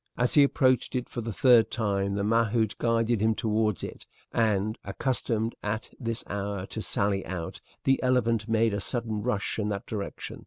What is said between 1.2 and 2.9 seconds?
the third time the mahout